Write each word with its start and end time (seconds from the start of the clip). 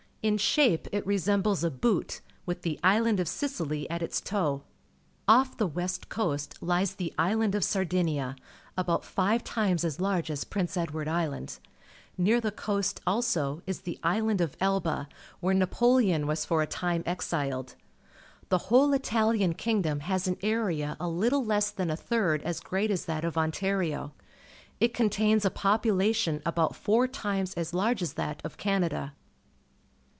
In 0.23 0.37
shape 0.37 0.87
it 0.91 1.03
resembles 1.03 1.63
a 1.63 1.71
boot, 1.71 2.21
with 2.45 2.61
the 2.61 2.79
island 2.83 3.19
of 3.19 3.27
Sicily 3.27 3.89
at 3.89 4.03
its 4.03 4.21
toe. 4.21 4.61
Off 5.27 5.57
the 5.57 5.65
west 5.65 6.09
coast 6.09 6.61
lies 6.61 6.93
the 6.93 7.11
island 7.17 7.55
of 7.55 7.63
Sardinia, 7.63 8.35
about 8.77 9.03
five 9.03 9.43
times 9.43 9.83
as 9.83 9.99
large 9.99 10.29
as 10.29 10.43
Prince 10.43 10.77
Edward 10.77 11.07
Island. 11.07 11.57
Near 12.19 12.39
the 12.39 12.51
coast, 12.51 13.01
also, 13.07 13.63
is 13.65 13.81
the 13.81 13.97
island 14.03 14.41
of 14.41 14.55
Elba, 14.59 15.09
where 15.39 15.55
Napoleon 15.55 16.27
was 16.27 16.45
for 16.45 16.61
a 16.61 16.67
time 16.67 17.01
exiled. 17.07 17.73
The 18.49 18.59
whole 18.69 18.93
Italian 18.93 19.55
kingdom 19.55 20.01
has 20.01 20.27
an 20.27 20.37
area 20.43 20.97
a 20.99 21.07
little 21.09 21.43
less 21.43 21.71
than 21.71 21.89
a 21.89 21.97
third 21.97 22.43
as 22.43 22.59
great 22.59 22.91
as 22.91 23.05
that 23.05 23.25
of 23.25 23.39
Ontario. 23.39 24.13
It 24.79 24.93
contains 24.93 25.45
a 25.45 25.49
population 25.49 26.43
about 26.45 26.75
four 26.75 27.07
times 27.07 27.55
as 27.55 27.73
large 27.73 28.03
as 28.03 28.13
that 28.13 28.39
of 28.45 28.57
Canada. 28.57 29.13